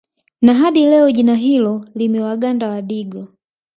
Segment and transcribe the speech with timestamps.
[0.41, 3.25] Na hadi leo jina hilo limewaganda Wadigo